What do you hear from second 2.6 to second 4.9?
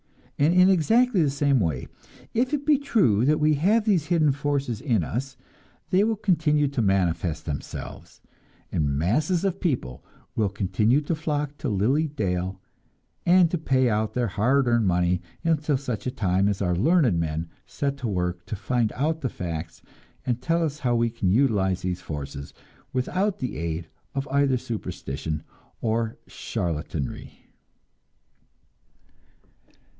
be true that we have these hidden forces